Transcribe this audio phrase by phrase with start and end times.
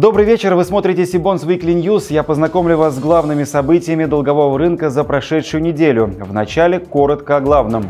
[0.00, 2.06] Добрый вечер, вы смотрите Сибонс Weekly News.
[2.08, 6.06] Я познакомлю вас с главными событиями долгового рынка за прошедшую неделю.
[6.20, 7.84] Вначале коротко о главном.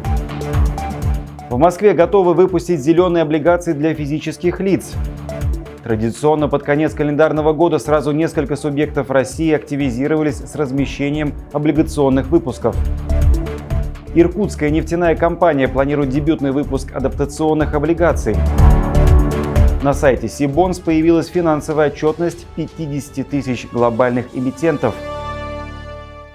[1.51, 4.95] В Москве готовы выпустить зеленые облигации для физических лиц.
[5.85, 12.75] Традиционно под конец календарного года сразу несколько субъектов России активизировались с размещением облигационных выпусков.
[14.17, 18.35] Иркутская нефтяная компания планирует дебютный выпуск адаптационных облигаций.
[19.83, 24.95] На сайте Сибонс появилась финансовая отчетность 50 тысяч глобальных эмитентов–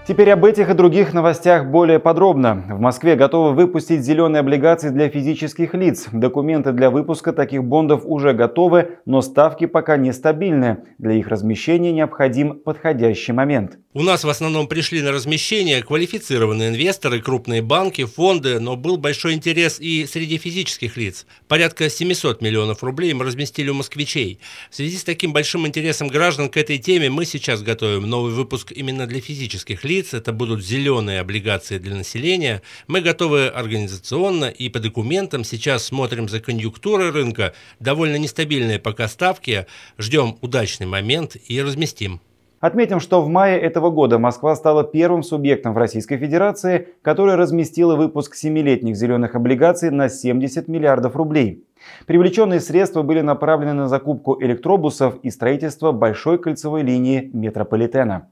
[0.07, 2.63] Теперь об этих и других новостях более подробно.
[2.69, 6.07] В Москве готовы выпустить зеленые облигации для физических лиц.
[6.11, 10.83] Документы для выпуска таких бондов уже готовы, но ставки пока нестабильны.
[10.99, 13.79] Для их размещения необходим подходящий момент.
[13.97, 19.35] У нас в основном пришли на размещение квалифицированные инвесторы, крупные банки, фонды, но был большой
[19.35, 21.25] интерес и среди физических лиц.
[21.47, 24.39] Порядка 700 миллионов рублей мы разместили у москвичей.
[24.69, 28.73] В связи с таким большим интересом граждан к этой теме мы сейчас готовим новый выпуск
[28.73, 32.63] именно для физических лиц это будут зеленые облигации для населения.
[32.87, 35.45] Мы готовы организационно и по документам.
[35.45, 37.53] Сейчас смотрим за конъюнктурой рынка.
[37.79, 39.67] Довольно нестабильные пока ставки.
[39.97, 42.19] Ждем удачный момент и разместим.
[42.65, 47.95] Отметим, что в мае этого года Москва стала первым субъектом в Российской Федерации, который разместила
[47.95, 51.63] выпуск семилетних зеленых облигаций на 70 миллиардов рублей.
[52.07, 58.29] Привлеченные средства были направлены на закупку электробусов и строительство большой кольцевой линии метрополитена.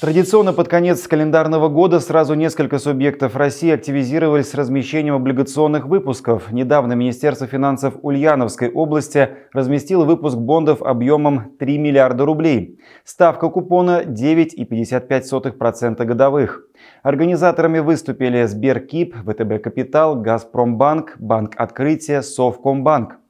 [0.00, 6.52] Традиционно под конец календарного года сразу несколько субъектов России активизировались с размещением облигационных выпусков.
[6.52, 12.78] Недавно Министерство финансов Ульяновской области разместило выпуск бондов объемом 3 миллиарда рублей.
[13.04, 16.64] Ставка купона 9,55% годовых.
[17.02, 23.23] Организаторами выступили Сберкип, ВТБ Капитал, Газпромбанк, Банк Открытия, Совкомбанк.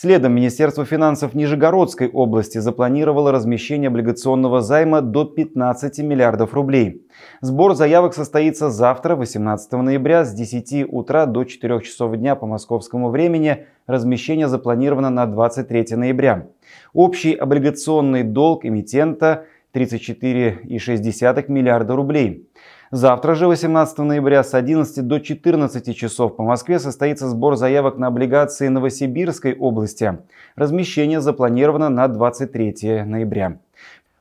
[0.00, 7.02] Следом Министерство финансов Нижегородской области запланировало размещение облигационного займа до 15 миллиардов рублей.
[7.40, 13.10] Сбор заявок состоится завтра, 18 ноября, с 10 утра до 4 часов дня по московскому
[13.10, 13.66] времени.
[13.88, 16.46] Размещение запланировано на 23 ноября.
[16.92, 22.47] Общий облигационный долг эмитента 34,6 миллиарда рублей.
[22.90, 28.06] Завтра же, 18 ноября, с 11 до 14 часов по Москве состоится сбор заявок на
[28.06, 30.18] облигации Новосибирской области.
[30.56, 33.58] Размещение запланировано на 23 ноября.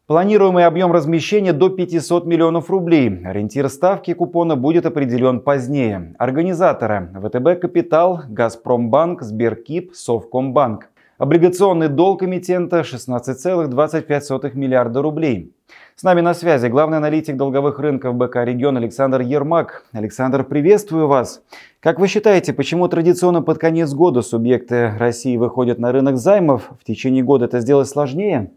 [0.06, 3.22] Планируемый объем размещения до 500 миллионов рублей.
[3.26, 6.14] Ориентир ставки купона будет определен позднее.
[6.18, 10.90] Организаторы– ВТБ «Капитал», «Газпромбанк», «Сберкип», «Совкомбанк».
[11.18, 15.52] Облигационный долг эмитента 16,25 миллиарда рублей.
[15.96, 19.84] С нами на связи главный аналитик долговых рынков БК «Регион» Александр Ермак.
[19.94, 21.42] Александр, приветствую вас.
[21.80, 26.70] Как вы считаете, почему традиционно под конец года субъекты России выходят на рынок займов?
[26.80, 28.52] В течение года это сделать сложнее?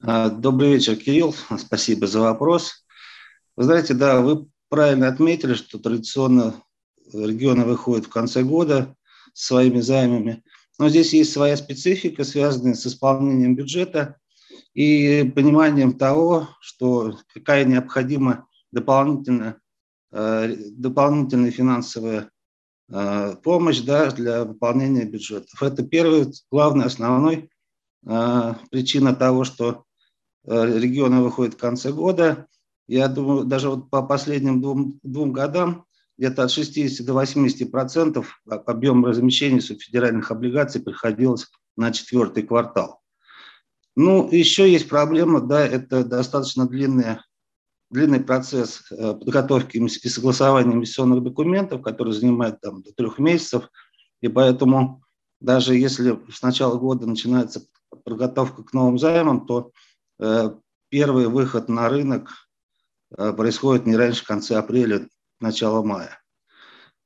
[0.00, 1.34] А, добрый вечер, Кирилл.
[1.58, 2.84] Спасибо за вопрос.
[3.56, 6.54] Вы знаете, да, вы правильно отметили, что традиционно
[7.12, 8.94] регионы выходят в конце года
[9.32, 10.44] своими займами.
[10.80, 14.16] Но здесь есть своя специфика, связанная с исполнением бюджета
[14.72, 19.60] и пониманием того, что какая необходима дополнительная,
[20.10, 22.30] э, дополнительная финансовая
[22.88, 25.62] э, помощь да, для выполнения бюджетов.
[25.62, 27.50] Это первый, главный, основной
[28.06, 29.84] э, причина того, что
[30.46, 32.46] регионы выходят в конце года.
[32.88, 35.84] Я думаю, даже вот по последним двум, двум годам
[36.20, 41.46] где-то от 60 до 80 процентов объем размещения субфедеральных облигаций приходилось
[41.78, 43.00] на четвертый квартал.
[43.96, 47.24] Ну, еще есть проблема, да, это достаточно длинная,
[47.90, 53.70] длинный процесс э, подготовки и согласования инвестиционных документов, который занимает там, до трех месяцев.
[54.20, 55.02] И поэтому
[55.40, 57.66] даже если с начала года начинается
[58.04, 59.72] подготовка к новым займам, то
[60.18, 60.50] э,
[60.90, 62.28] первый выход на рынок
[63.16, 65.08] э, происходит не раньше конца апреля,
[65.40, 66.20] начала мая.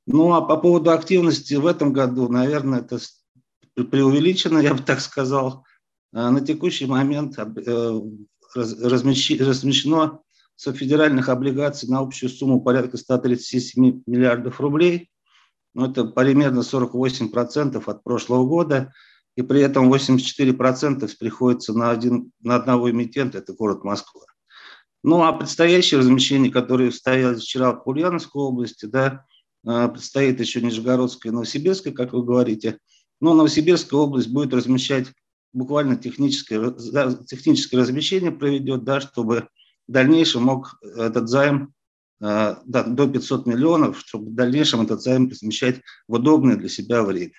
[0.07, 2.99] Ну а по поводу активности в этом году, наверное, это
[3.75, 5.65] преувеличено, я бы так сказал.
[6.13, 8.01] А на текущий момент э,
[8.55, 10.21] размещено
[10.57, 15.09] федеральных облигаций на общую сумму порядка 137 миллиардов рублей.
[15.73, 18.93] Ну, это примерно 48% от прошлого года.
[19.35, 24.23] И при этом 84% приходится на, один, на одного эмитента, это город Москва.
[25.07, 29.23] Ну, а предстоящее размещение, которое стояло вчера в Ульяновской области, да,
[29.63, 32.79] а, предстоит еще Нижегородская и Новосибирская, как вы говорите.
[33.21, 35.05] Но Новосибирская область будет размещать
[35.53, 36.71] буквально техническое,
[37.27, 39.47] техническое размещение проведет, да, чтобы
[39.87, 41.75] в дальнейшем мог этот займ
[42.19, 47.03] а, да, до 500 миллионов, чтобы в дальнейшем этот займ размещать в удобное для себя
[47.03, 47.33] время.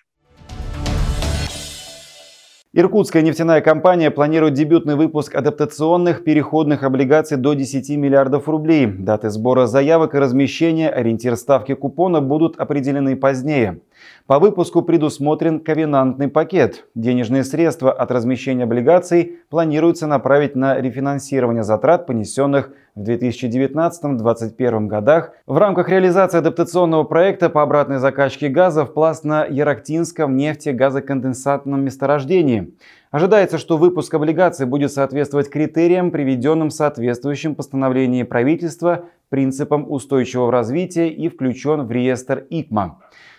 [2.78, 8.84] Иркутская нефтяная компания планирует дебютный выпуск адаптационных переходных облигаций до 10 миллиардов рублей.
[8.84, 13.80] Даты сбора заявок и размещения, ориентир ставки купона будут определены позднее.
[14.26, 16.86] По выпуску предусмотрен ковенантный пакет.
[16.94, 25.58] Денежные средства от размещения облигаций планируется направить на рефинансирование затрат, понесенных в 2019-2021 годах в
[25.58, 32.74] рамках реализации адаптационного проекта по обратной закачке газа в Пластно-Ярактинском нефтегазоконденсатном месторождении.
[33.10, 41.08] Ожидается, что выпуск облигаций будет соответствовать критериям, приведенным в соответствующем постановлении правительства принципам устойчивого развития
[41.08, 42.98] и включен в реестр ИКМА.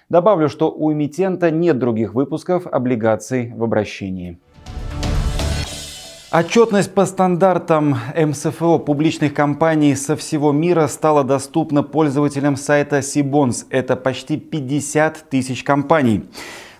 [0.09, 4.39] Добавлю, что у эмитента нет других выпусков облигаций в обращении.
[6.31, 13.65] Отчетность по стандартам МСФО публичных компаний со всего мира стала доступна пользователям сайта Сибонс.
[13.69, 16.25] Это почти 50 тысяч компаний.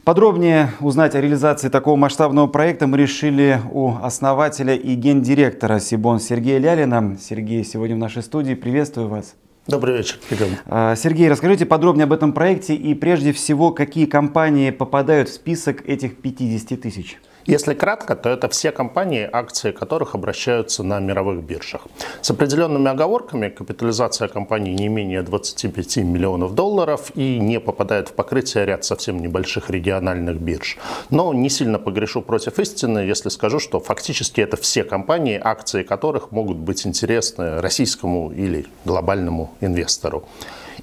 [0.07, 6.59] Подробнее узнать о реализации такого масштабного проекта мы решили у основателя и гендиректора Сибон Сергея
[6.59, 7.18] Лялина.
[7.19, 8.54] Сергей сегодня в нашей студии.
[8.54, 9.36] Приветствую вас.
[9.68, 10.48] Добрый вечер, Кирилл.
[10.65, 15.86] А, Сергей, расскажите подробнее об этом проекте и прежде всего, какие компании попадают в список
[15.86, 17.19] этих 50 тысяч?
[17.47, 21.88] Если кратко, то это все компании, акции которых обращаются на мировых биржах.
[22.21, 28.65] С определенными оговорками капитализация компании не менее 25 миллионов долларов и не попадает в покрытие
[28.65, 30.77] ряд совсем небольших региональных бирж.
[31.09, 36.33] Но не сильно погрешу против истины, если скажу, что фактически это все компании, акции которых
[36.33, 40.25] могут быть интересны российскому или глобальному инвестору.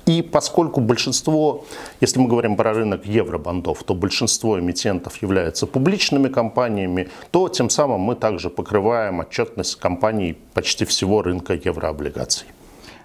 [0.06, 1.64] И поскольку большинство,
[2.00, 8.00] если мы говорим про рынок евробандов, то большинство эмитентов являются публичными компаниями, то тем самым
[8.00, 12.46] мы также покрываем отчетность компаний почти всего рынка еврооблигаций.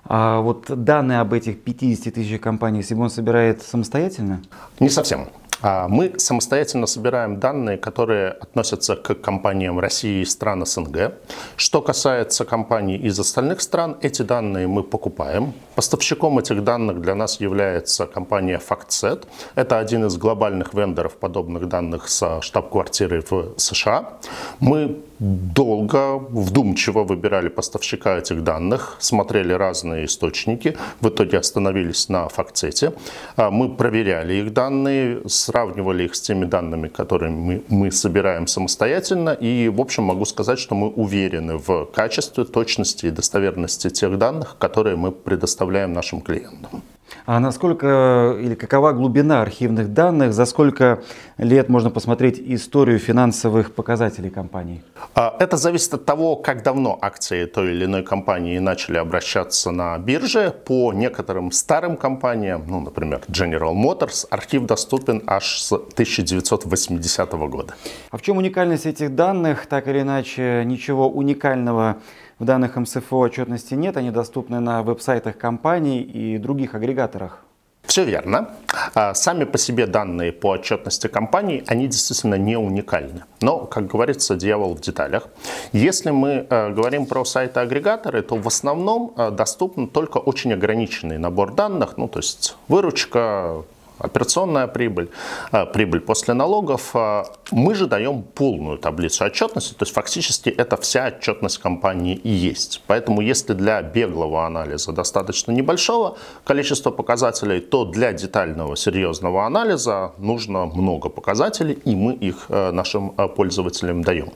[0.05, 4.41] А вот данные об этих 50 тысяч компаниях Сибон собирает самостоятельно?
[4.79, 5.27] Не совсем.
[5.61, 11.13] А мы самостоятельно собираем данные, которые относятся к компаниям России и стран СНГ.
[11.57, 15.53] Что касается компаний из остальных стран, эти данные мы покупаем.
[15.75, 19.25] Поставщиком этих данных для нас является компания FactSet.
[19.55, 24.13] Это один из глобальных вендоров подобных данных со штаб-квартирой в США.
[24.59, 32.93] Мы долго, вдумчиво выбирали поставщика этих данных, смотрели разные источники, в итоге остановились на факцете.
[33.35, 39.31] А мы проверяли их данные, сравнивали их с теми данными, которые мы, мы собираем самостоятельно.
[39.31, 44.55] И, в общем, могу сказать, что мы уверены в качестве, точности и достоверности тех данных,
[44.57, 46.81] которые мы предоставляем нашим клиентам.
[47.25, 51.03] А насколько или какова глубина архивных данных, за сколько
[51.37, 54.83] лет можно посмотреть историю финансовых показателей компании?
[55.15, 59.97] А, это зависит от того, как давно акции той или иной компании начали обращаться на
[59.97, 60.53] бирже.
[60.65, 67.75] По некоторым старым компаниям, ну, например, General Motors, архив доступен аж с 1980 года.
[68.11, 69.65] А в чем уникальность этих данных?
[69.67, 71.97] Так или иначе, ничего уникального
[72.39, 77.43] в данных МСФО отчетности нет, они доступны на веб-сайтах компаний и других агрегаторах.
[77.83, 78.49] Все верно.
[78.93, 83.23] А, сами по себе данные по отчетности компаний, они действительно не уникальны.
[83.41, 85.27] Но, как говорится, дьявол в деталях.
[85.71, 91.55] Если мы э, говорим про сайты-агрегаторы, то в основном э, доступен только очень ограниченный набор
[91.55, 93.63] данных, ну то есть выручка,
[93.99, 95.09] операционная прибыль,
[95.51, 96.91] э, прибыль после налогов.
[96.95, 102.29] Э, мы же даем полную таблицу отчетности, то есть фактически это вся отчетность компании и
[102.29, 102.81] есть.
[102.87, 110.65] Поэтому если для беглого анализа достаточно небольшого количества показателей, то для детального серьезного анализа нужно
[110.65, 114.31] много показателей, и мы их э, нашим пользователям даем.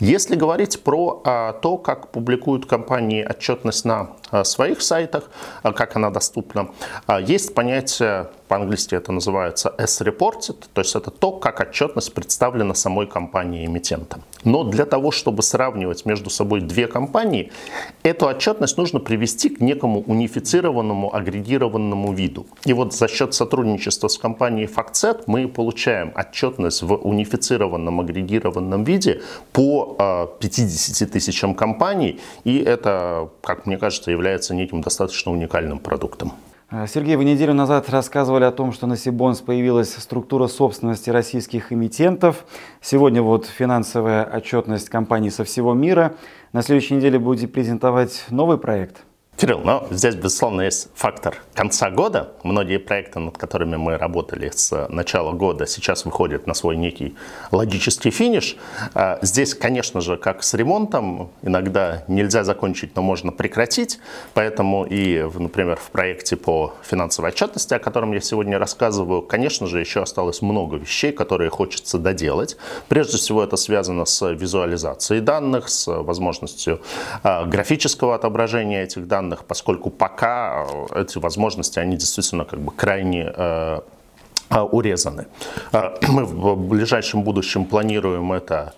[0.00, 1.22] Если говорить про
[1.62, 4.08] то, как публикуют компании отчетность на
[4.44, 5.24] своих сайтах,
[5.62, 6.68] как она доступна,
[7.20, 13.66] есть понятие по-английски это называется S-reported, то есть это то, как отчетность представлена самой компанией
[13.66, 14.20] эмитента.
[14.44, 17.50] Но для того, чтобы сравнивать между собой две компании,
[18.04, 22.46] эту отчетность нужно привести к некому унифицированному, агрегированному виду.
[22.64, 29.20] И вот за счет сотрудничества с компанией FactSet мы получаем отчетность в унифицированном, агрегированном виде
[29.52, 36.34] по 50 а, тысячам компаний, и это, как мне кажется, является неким достаточно уникальным продуктом.
[36.76, 41.72] А, Сергей, вы неделю назад рассказывали о том, что на Сибонс появилась структура собственности российских
[41.72, 42.44] эмитентов.
[42.80, 46.16] Сегодня вот финансовая отчетность компаний со всего мира.
[46.52, 49.04] На следующей неделе будете презентовать новый проект.
[49.36, 52.34] Кирилл, но здесь, безусловно, есть фактор конца года.
[52.44, 57.16] Многие проекты, над которыми мы работали с начала года, сейчас выходят на свой некий
[57.50, 58.56] логический финиш.
[58.94, 63.98] А, здесь, конечно же, как с ремонтом, иногда нельзя закончить, но можно прекратить.
[64.34, 69.80] Поэтому и, например, в проекте по финансовой отчетности, о котором я сегодня рассказываю, конечно же,
[69.80, 72.56] еще осталось много вещей, которые хочется доделать.
[72.88, 76.80] Прежде всего, это связано с визуализацией данных, с возможностью
[77.24, 82.72] а, графического отображения этих данных, данных, поскольку пока э, эти возможности, они действительно как бы
[82.72, 83.80] крайне э,
[84.50, 85.26] э, урезаны.
[86.08, 88.72] Мы в ближайшем будущем планируем это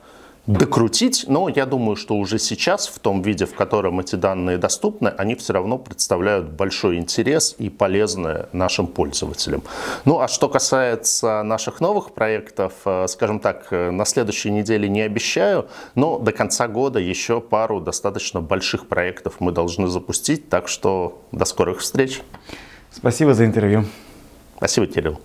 [0.46, 5.08] докрутить, но я думаю, что уже сейчас, в том виде, в котором эти данные доступны,
[5.08, 9.62] они все равно представляют большой интерес и полезны нашим пользователям.
[10.04, 15.02] Ну а что касается наших новых проектов, э, скажем так, э, на следующей неделе не
[15.02, 21.22] обещаю, но до конца года еще пару достаточно больших проектов мы должны запустить, так что
[21.32, 22.22] до скорых встреч.
[22.92, 23.84] Спасибо за интервью.
[24.56, 25.18] Спасибо, Кирилл.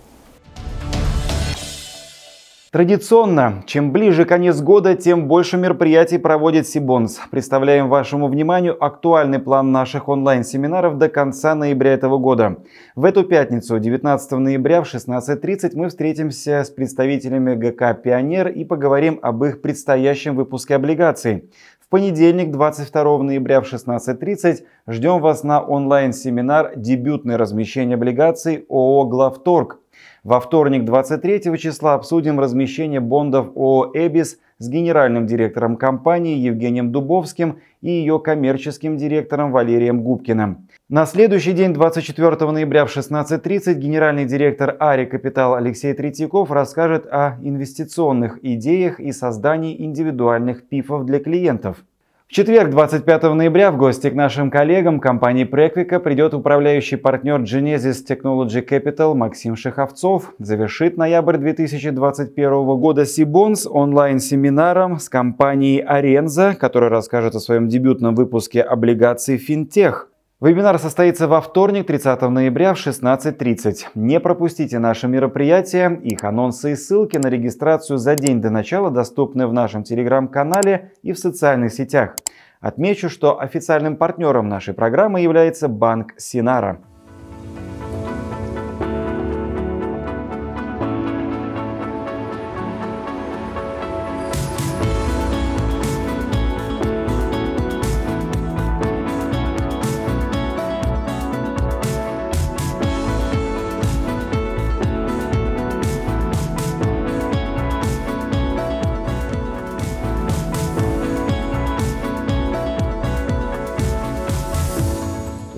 [2.71, 7.19] Традиционно, чем ближе конец года, тем больше мероприятий проводит Сибонс.
[7.29, 12.59] Представляем вашему вниманию актуальный план наших онлайн-семинаров до конца ноября этого года.
[12.95, 19.19] В эту пятницу, 19 ноября в 16.30 мы встретимся с представителями ГК «Пионер» и поговорим
[19.21, 21.51] об их предстоящем выпуске облигаций.
[21.81, 29.80] В понедельник, 22 ноября в 16.30 ждем вас на онлайн-семинар «Дебютное размещение облигаций ООО «Главторг».
[30.23, 37.57] Во вторник 23 числа обсудим размещение бондов ООО «Эбис» с генеральным директором компании Евгением Дубовским
[37.81, 40.67] и ее коммерческим директором Валерием Губкиным.
[40.87, 47.39] На следующий день, 24 ноября в 16.30, генеральный директор Ари Капитал Алексей Третьяков расскажет о
[47.41, 51.83] инвестиционных идеях и создании индивидуальных пифов для клиентов.
[52.31, 57.97] В четверг, 25 ноября, в гости к нашим коллегам компании Prequica придет управляющий партнер Genesis
[58.07, 60.33] Technology Capital Максим Шеховцов.
[60.39, 68.61] Завершит ноябрь 2021 года Сибонс онлайн-семинаром с компанией Аренза, которая расскажет о своем дебютном выпуске
[68.61, 70.10] облигаций Финтех.
[70.41, 73.89] Вебинар состоится во вторник, 30 ноября в 16.30.
[73.93, 75.91] Не пропустите наши мероприятия.
[76.01, 81.11] Их анонсы и ссылки на регистрацию за день до начала доступны в нашем телеграм-канале и
[81.11, 82.15] в социальных сетях.
[82.59, 86.81] Отмечу, что официальным партнером нашей программы является банк Синара.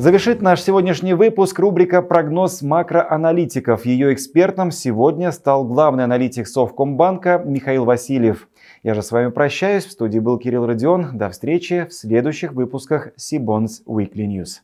[0.04, 3.86] Завершит наш сегодняшний выпуск рубрика «Прогноз макроаналитиков».
[3.86, 8.50] Ее экспертом сегодня стал главный аналитик Совкомбанка Михаил Васильев.
[8.84, 9.86] Я же с вами прощаюсь.
[9.86, 11.18] В студии был Кирилл Родион.
[11.18, 14.60] До встречи в следующих выпусках Сибонс Weekly News.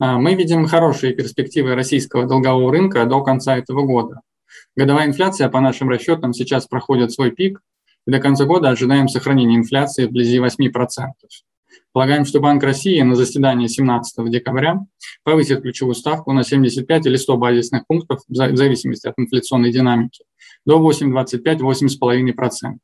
[0.00, 4.20] А, мы видим хорошие перспективы российского долгового рынка до конца этого года.
[4.74, 7.60] Годовая инфляция, по нашим расчетам, сейчас проходит свой пик,
[8.06, 10.70] и до конца года ожидаем сохранения инфляции вблизи 8%.
[11.92, 14.80] Полагаем, что Банк России на заседании 17 декабря
[15.22, 20.24] повысит ключевую ставку на 75 или 100 базисных пунктов в зависимости от инфляционной динамики
[20.66, 22.78] до 8,25-8,5%.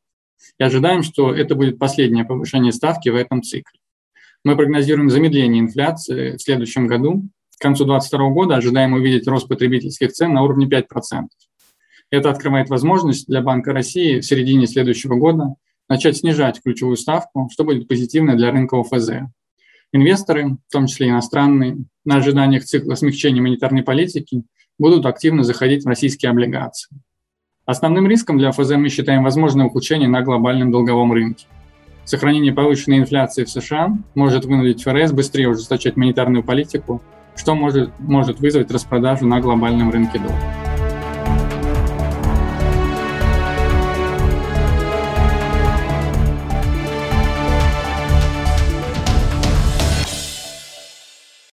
[0.59, 3.81] И ожидаем, что это будет последнее повышение ставки в этом цикле.
[4.45, 7.25] Мы прогнозируем замедление инфляции в следующем году.
[7.59, 10.85] К концу 2022 года ожидаем увидеть рост потребительских цен на уровне 5%.
[12.11, 15.55] Это открывает возможность для Банка России в середине следующего года
[15.89, 19.11] начать снижать ключевую ставку, что будет позитивно для рынка ОФЗ.
[19.93, 24.45] Инвесторы, в том числе иностранные, на ожиданиях цикла смягчения монетарной политики
[24.79, 26.97] будут активно заходить в российские облигации.
[27.65, 31.47] Основным риском для ОФЗ мы считаем возможное ухудшение на глобальном долговом рынке.
[32.05, 37.03] Сохранение повышенной инфляции в США может вынудить ФРС быстрее ужесточать монетарную политику,
[37.37, 40.70] что может, может вызвать распродажу на глобальном рынке доллара.